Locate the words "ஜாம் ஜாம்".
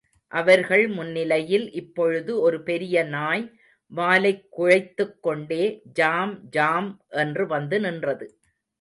5.83-7.01